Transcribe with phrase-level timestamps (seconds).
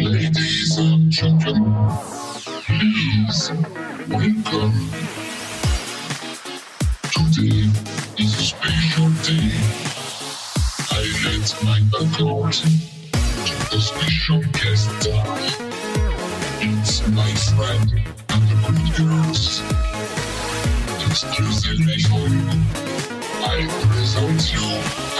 [0.00, 1.72] Ladies and gentlemen,
[2.66, 3.50] please
[4.08, 4.72] welcome
[7.12, 7.70] Today
[8.18, 9.52] is a special day.
[10.90, 15.38] I lent my accord to a special guest star.
[16.60, 17.90] It's my friend
[18.30, 19.62] and the good girls.
[21.06, 22.64] Excuse me, nation.
[23.46, 24.66] I present you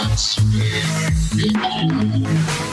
[0.03, 0.83] at Slay
[1.35, 2.64] Nicole.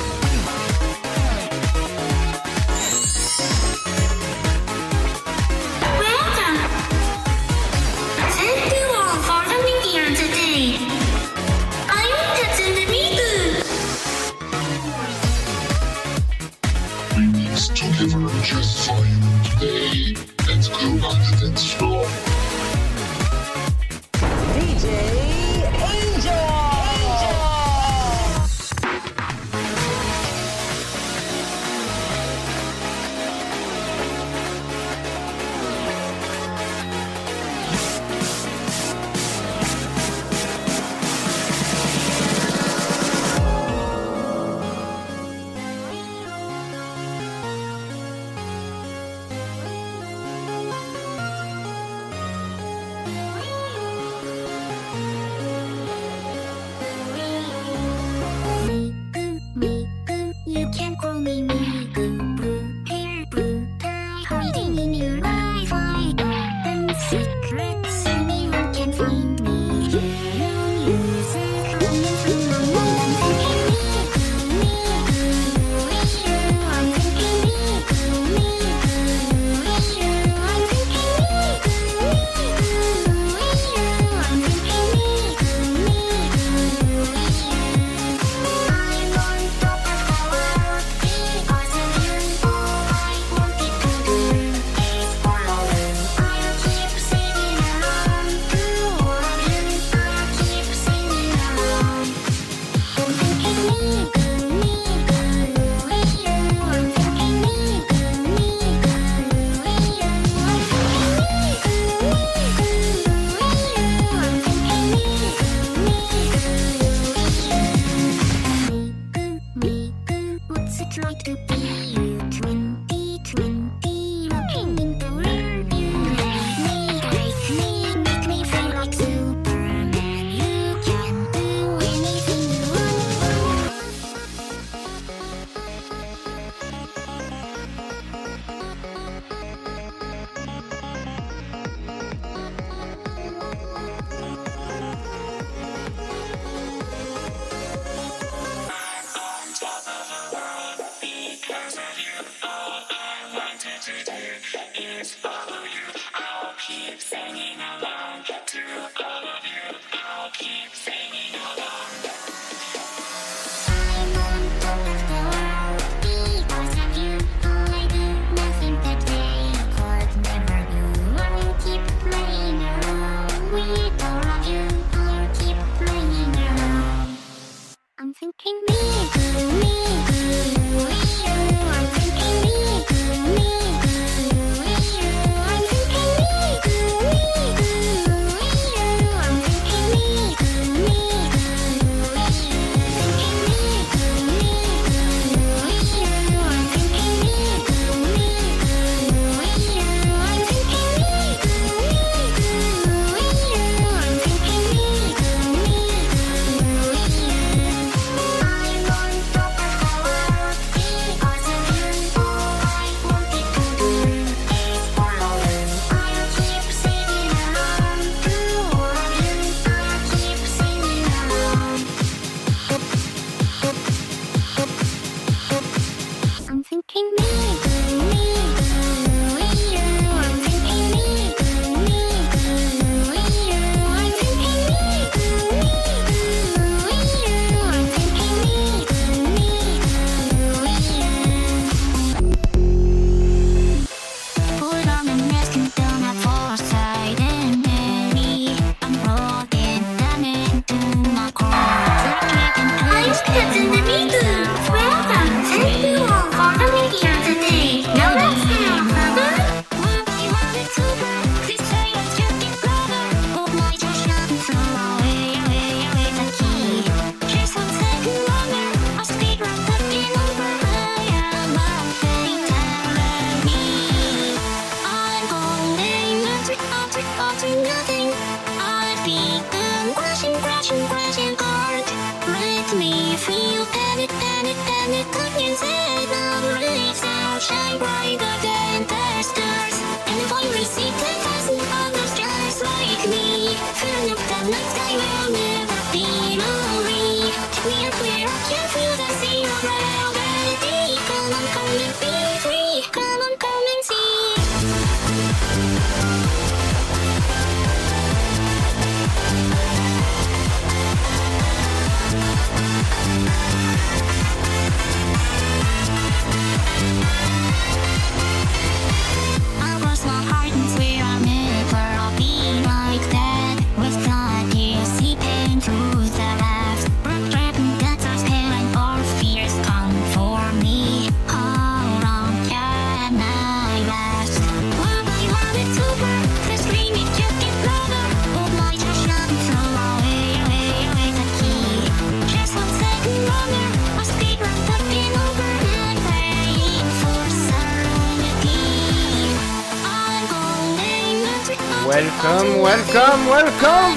[352.42, 353.94] Welcome, welcome, welcome!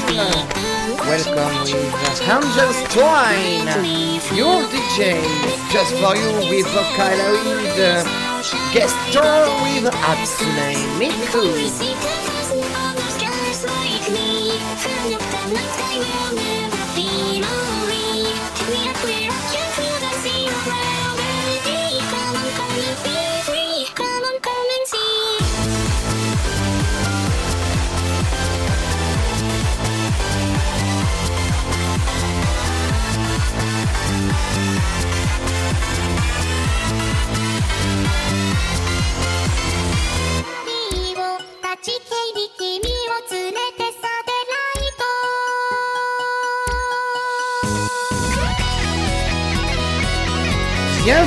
[0.99, 3.65] Welcome with Angel Twine,
[4.37, 5.17] your DJ,
[5.71, 8.05] just for you with Vocaloid,
[8.71, 12.34] guest star with Absnay Miku.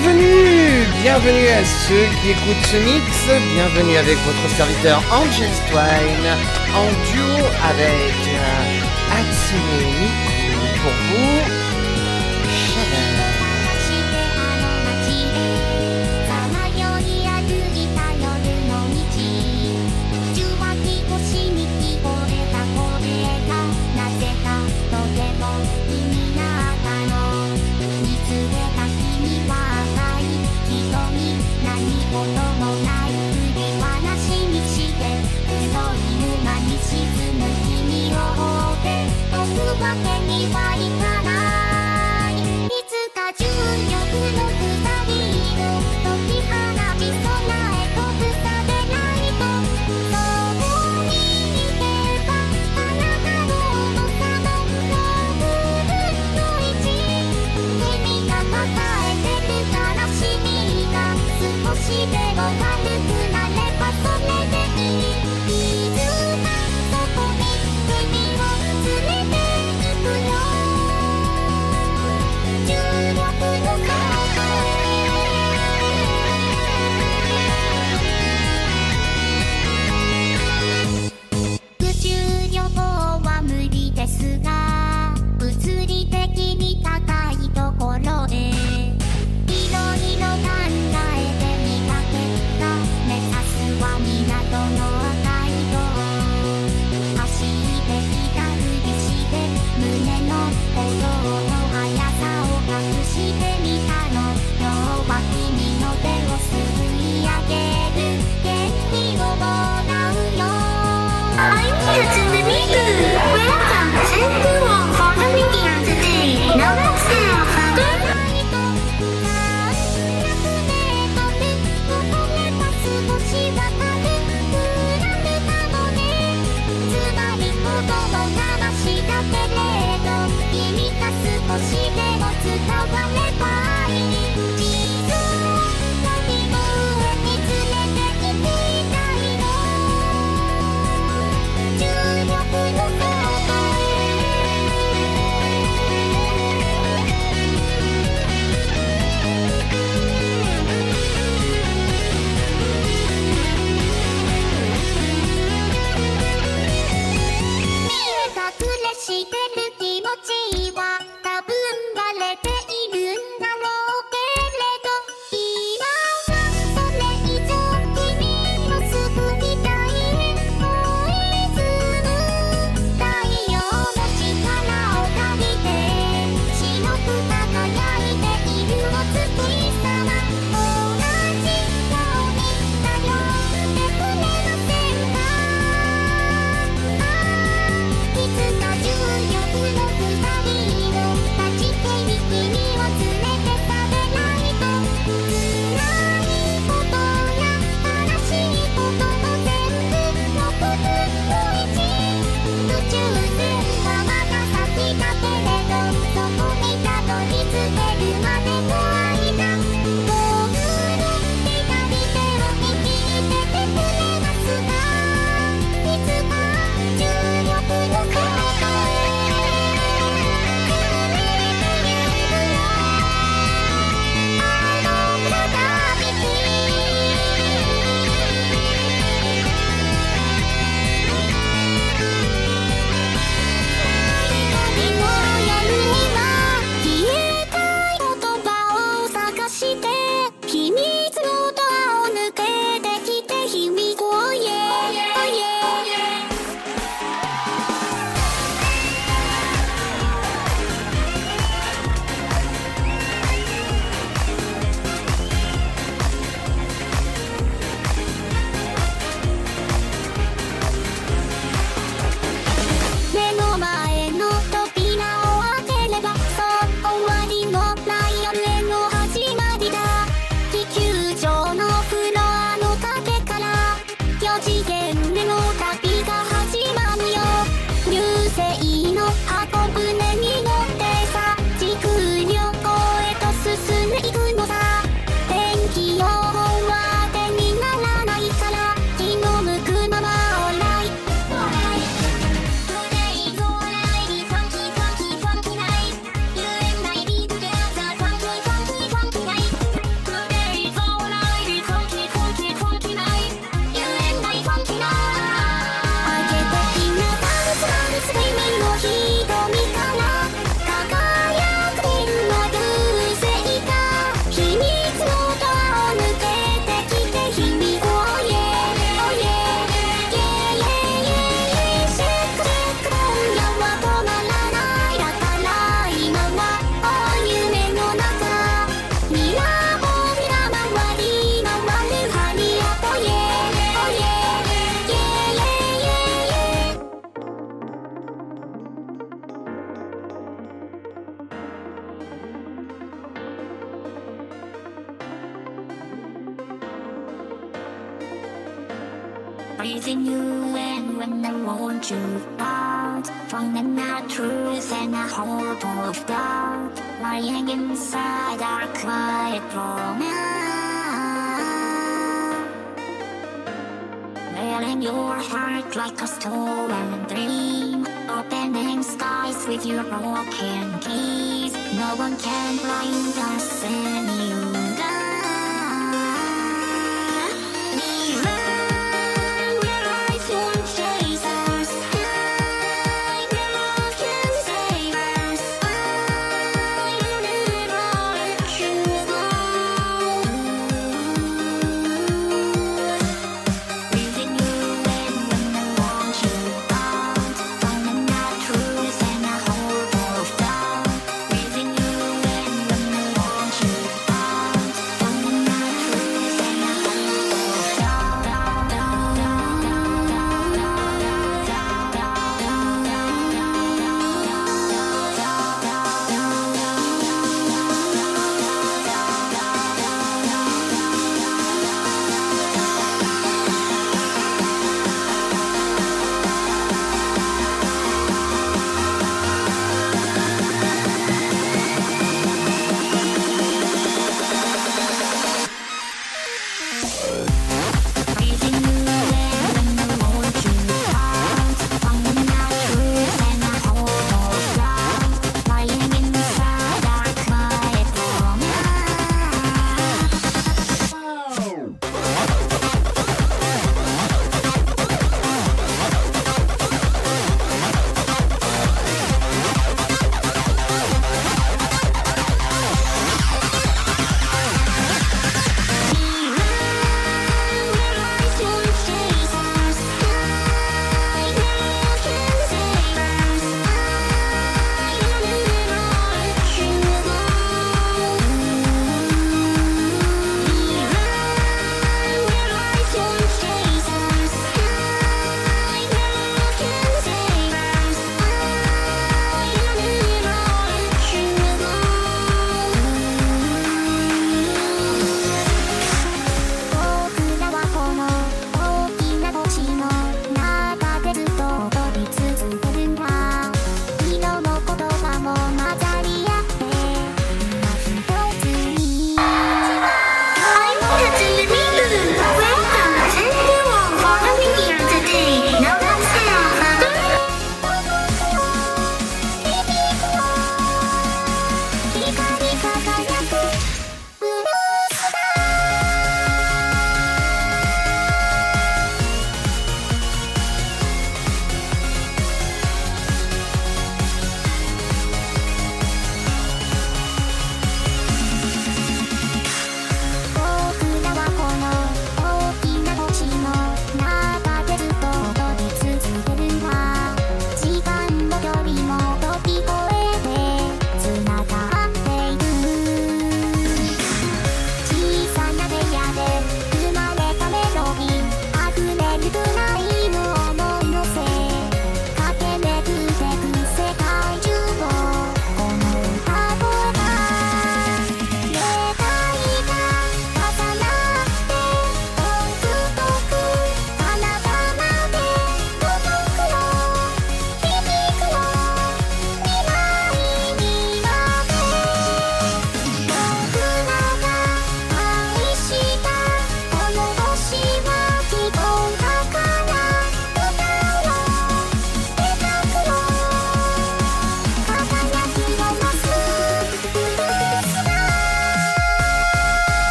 [0.00, 6.36] bienvenue Bienvenue à ceux qui écoutent ce mix, bienvenue avec votre serviteur Angel Twine
[6.74, 8.58] en duo avec euh,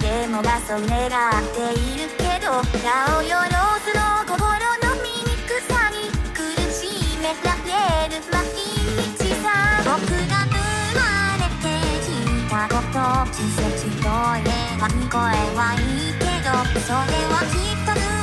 [0.00, 1.12] でもはそう願っ
[1.54, 2.50] ているけど
[2.82, 3.52] 顔よろ
[3.84, 4.36] ずの心
[4.82, 6.38] の醜さに苦
[6.72, 9.46] しめられる毎日さ。
[9.84, 10.54] 僕が生
[10.94, 11.00] ま
[11.38, 11.64] れて
[12.04, 12.08] き
[12.50, 12.96] たこと
[13.32, 18.15] 季節とれは聞こえはいいけどそれはきっと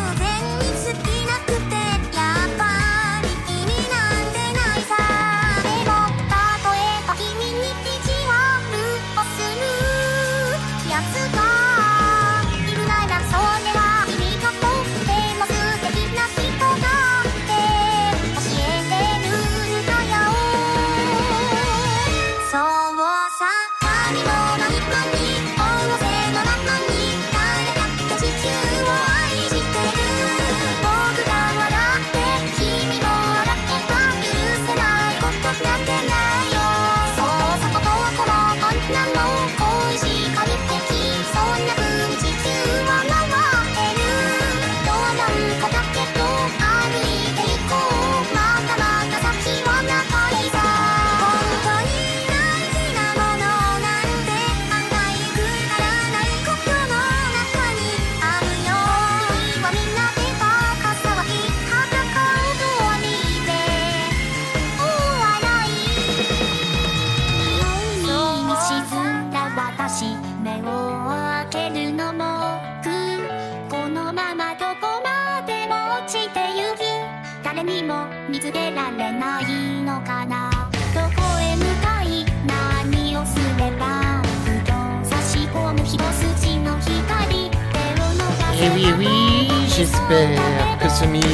[88.63, 91.25] Et oui, et oui, j'espère que ce mix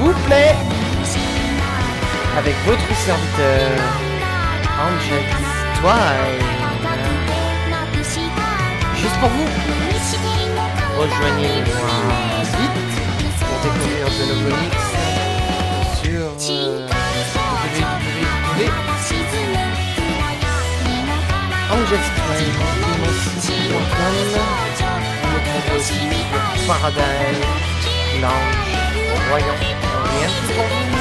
[0.00, 0.56] vous plaît.
[2.36, 3.70] Avec votre serviteur,
[4.82, 5.24] Angel
[5.76, 6.42] Twine.
[8.96, 9.46] Juste pour vous.
[10.98, 11.94] Rejoignez-moi
[12.58, 12.82] vite
[13.38, 14.74] pour découvrir de nouveaux mix
[16.02, 16.84] sur euh,
[26.66, 27.40] Paradise,
[28.20, 28.32] l'ange,
[29.28, 30.93] voyons, rien pour vous.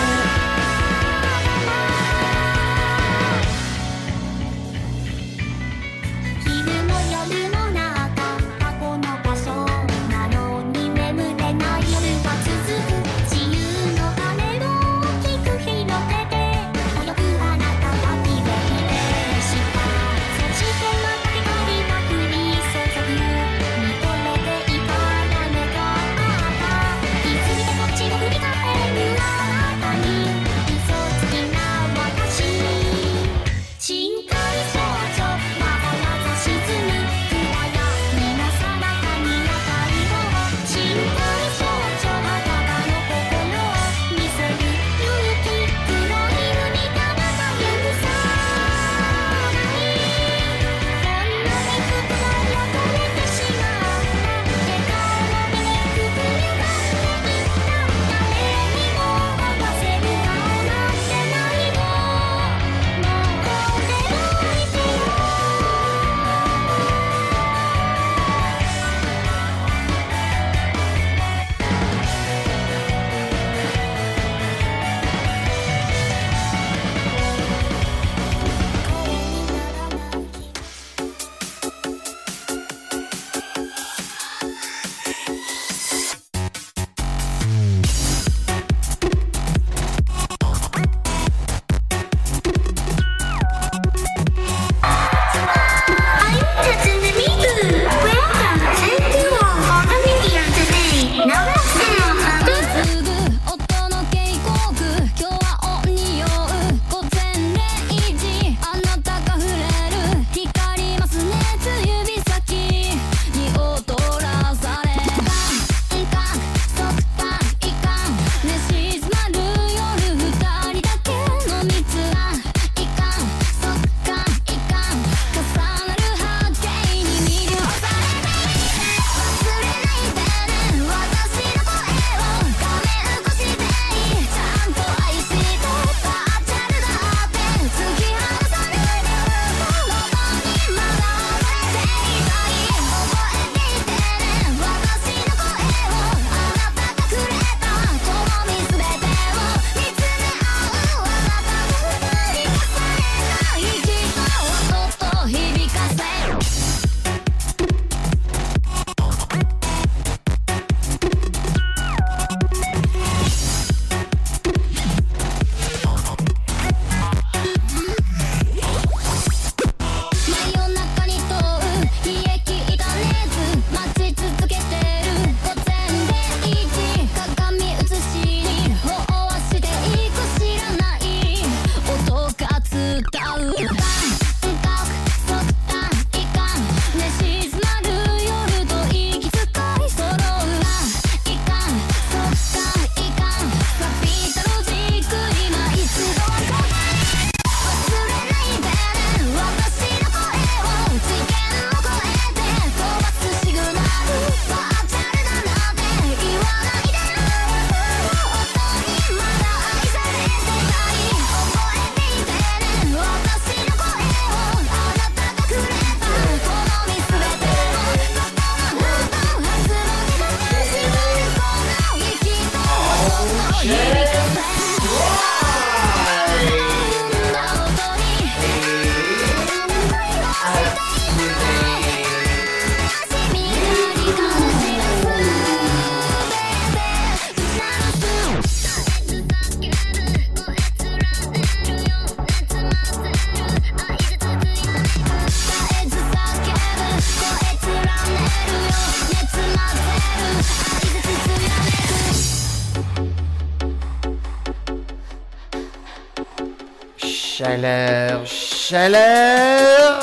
[257.54, 260.00] Chaleur, chaleur.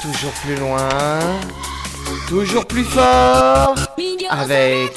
[0.00, 1.18] Toujours plus loin,
[2.28, 3.74] toujours plus fort.
[4.30, 4.92] Avec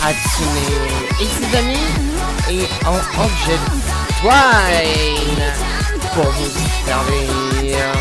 [0.00, 0.46] Hatsune
[1.20, 1.90] et ses amis
[2.48, 3.58] et en objet
[4.20, 5.42] Twine
[6.14, 6.50] pour vous
[6.86, 7.99] servir.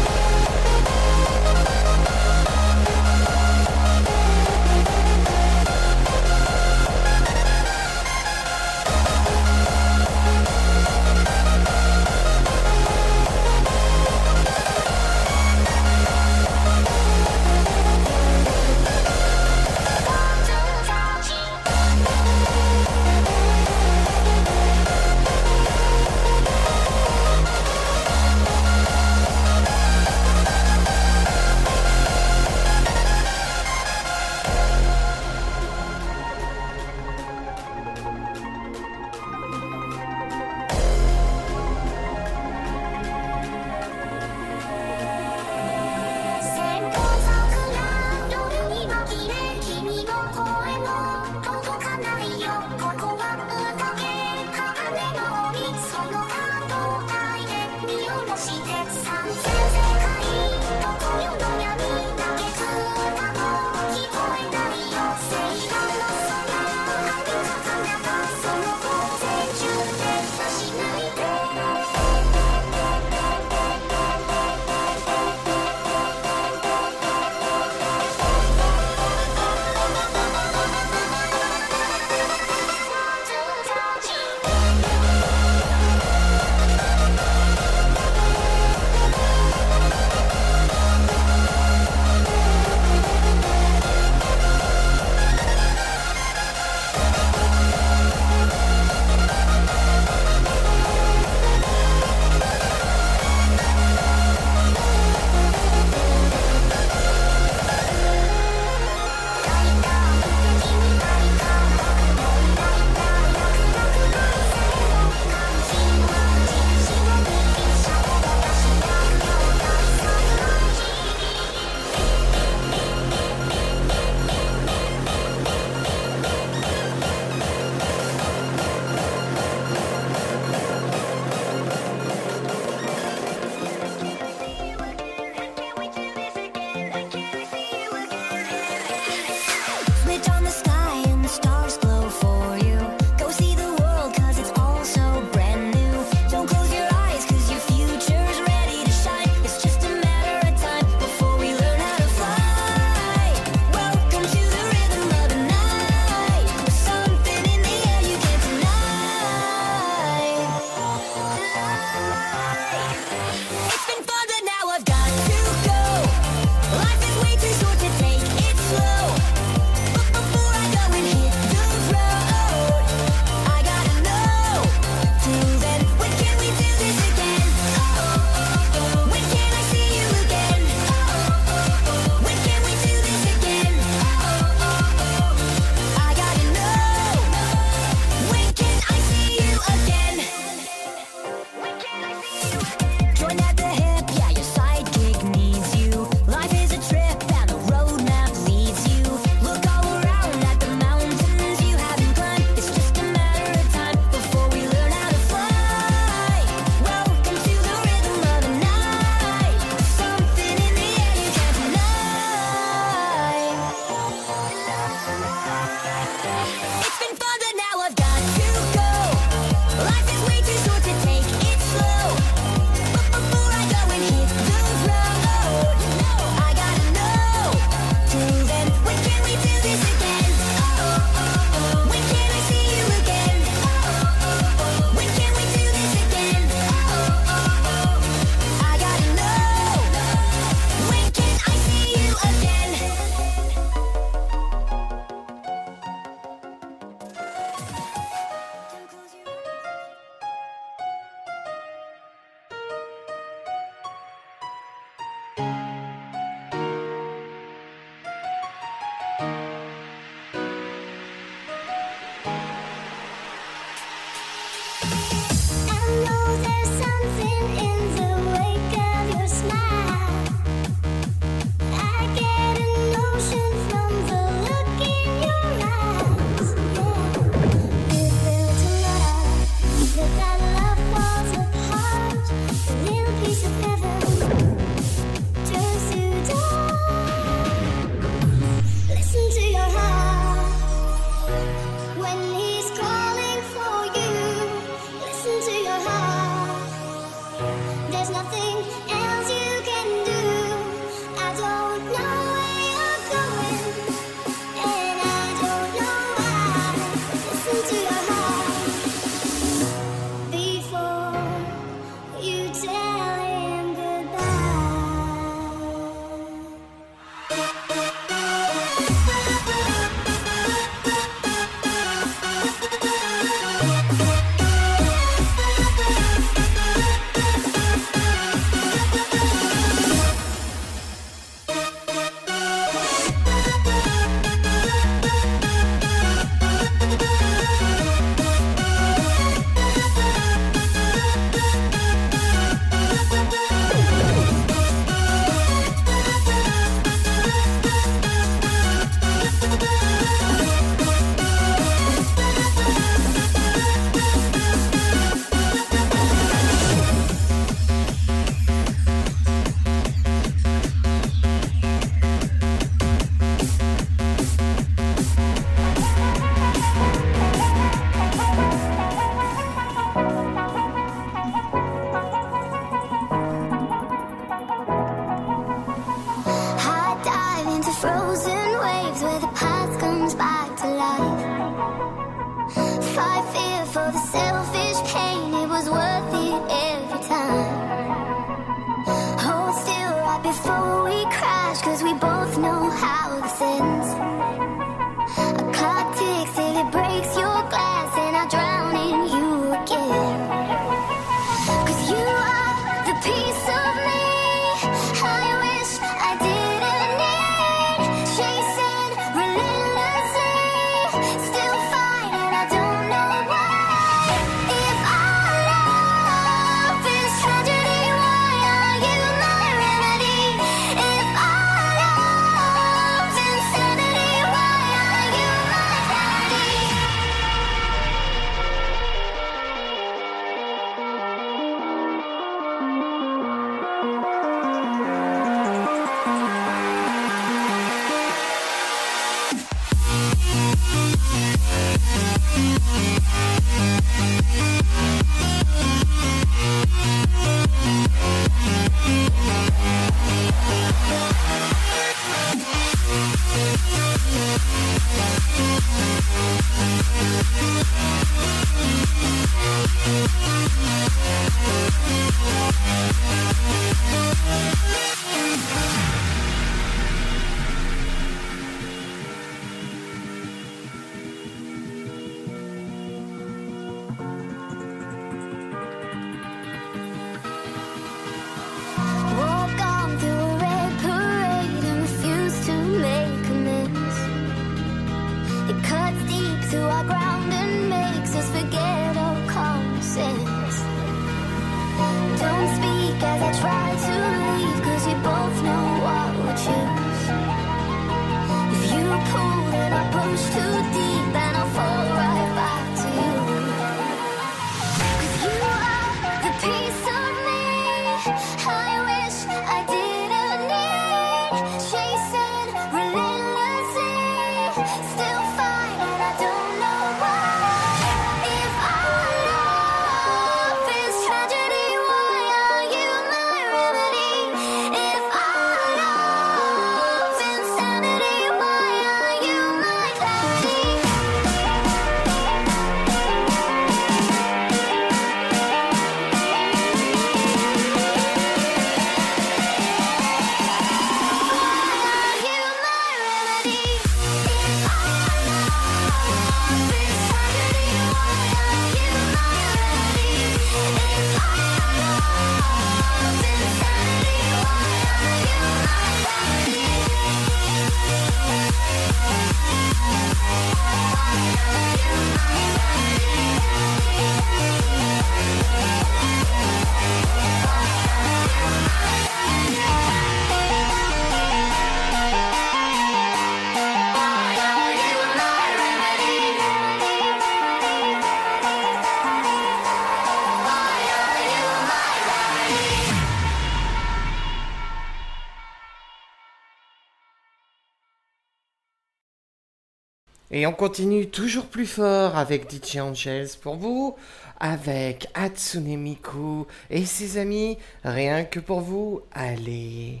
[590.36, 593.94] Et on continue toujours plus fort avec DJ Angels pour vous,
[594.40, 599.02] avec Hatsune Miku et ses amis, rien que pour vous.
[599.12, 600.00] Allez,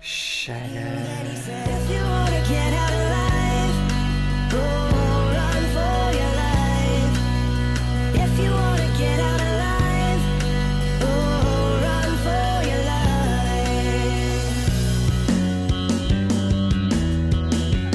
[0.00, 0.64] chaleur.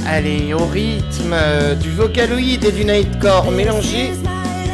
[0.07, 4.11] Allez, au rythme euh, du vocaloid et du nightcore mélangé.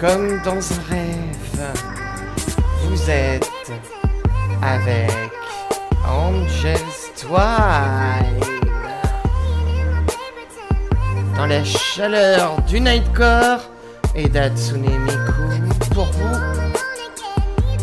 [0.00, 1.74] Comme dans un rêve,
[2.84, 3.46] vous êtes
[4.62, 5.10] avec
[6.08, 8.40] Angel's Twine.
[11.36, 13.60] Dans la chaleur du Nightcore
[14.14, 16.36] et d'Atsune Miku pour vous.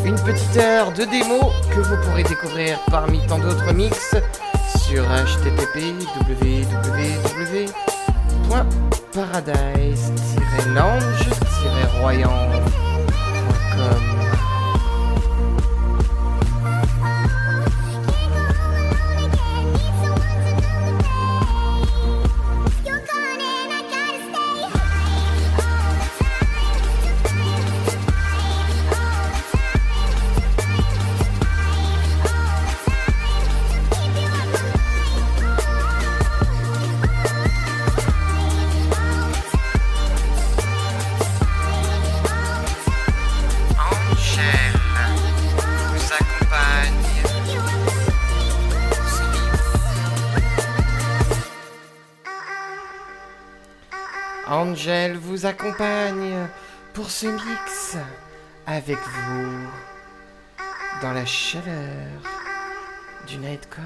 [0.04, 4.16] Une petite heure de démo que vous pourrez découvrir parmi tant d'autres mix
[4.88, 5.94] sur http
[11.68, 14.07] www.paradise-lounge-royan.com
[56.94, 57.98] Pour ce mix
[58.66, 59.68] avec vous
[61.02, 62.22] dans la chaleur
[63.28, 63.84] du Nightcore.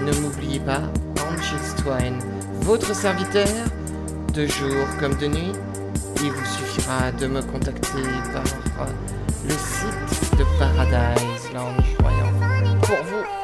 [0.00, 0.82] Ne m'oubliez pas,
[1.28, 2.18] Angel Twine,
[2.60, 3.48] votre serviteur,
[4.32, 5.52] de jour comme de nuit,
[6.22, 8.02] il vous suffira de me contacter
[8.32, 8.88] par
[9.44, 12.80] le site de Paradise Lounge Voyant.
[12.80, 13.41] Pour vous.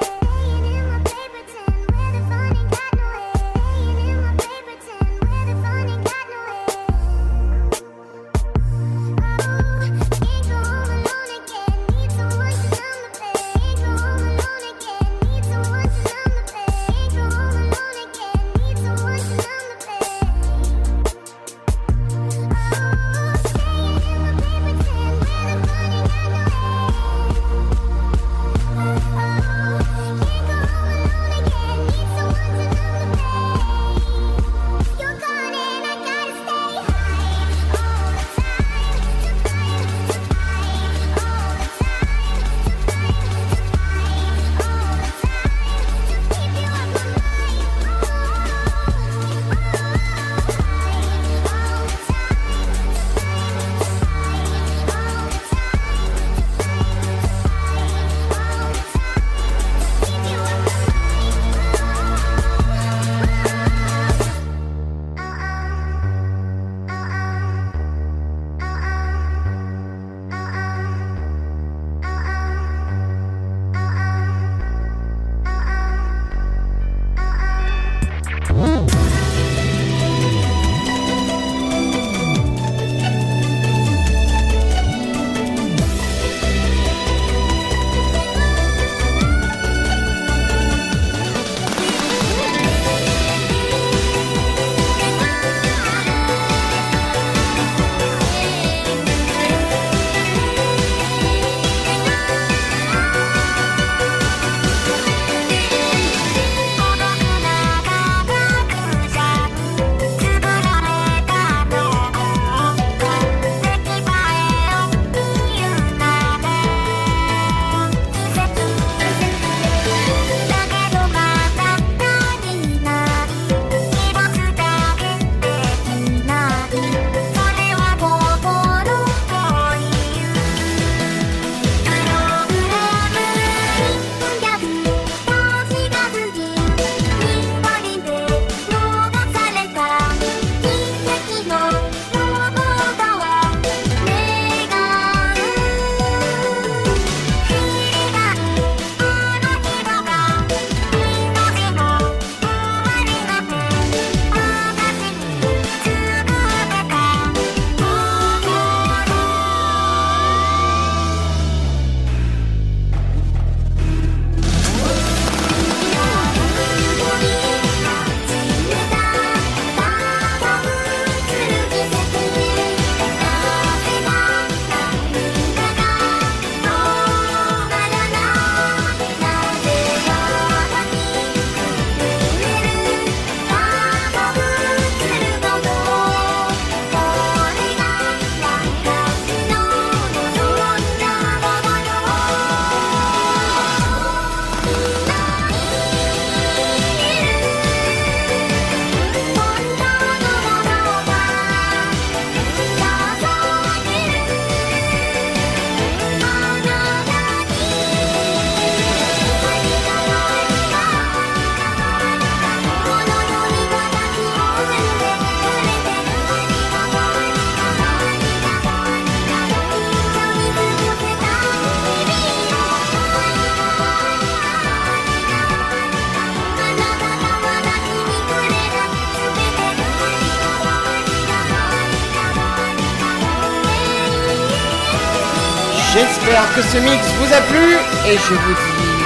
[236.63, 238.99] Ce mix vous a plu et je vous dis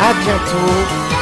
[0.00, 0.74] à bientôt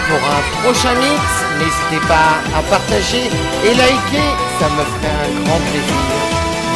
[0.09, 1.23] pour un prochain mix.
[1.59, 3.31] N'hésitez pas à partager
[3.65, 6.15] et liker, ça me ferait un grand plaisir.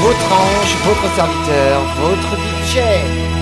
[0.00, 3.37] Votre ange, votre serviteur, votre DJ.